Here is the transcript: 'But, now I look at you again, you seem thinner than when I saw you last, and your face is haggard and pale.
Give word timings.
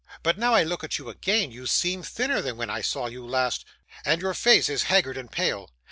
'But, 0.23 0.35
now 0.35 0.55
I 0.55 0.63
look 0.63 0.83
at 0.83 0.97
you 0.97 1.09
again, 1.09 1.51
you 1.51 1.67
seem 1.67 2.01
thinner 2.01 2.41
than 2.41 2.57
when 2.57 2.71
I 2.71 2.81
saw 2.81 3.05
you 3.05 3.23
last, 3.23 3.65
and 4.03 4.19
your 4.19 4.33
face 4.33 4.67
is 4.67 4.85
haggard 4.89 5.15
and 5.15 5.31
pale. 5.31 5.69